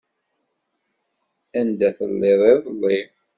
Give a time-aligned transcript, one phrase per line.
[1.59, 2.99] Anda telliḍ iḍelli?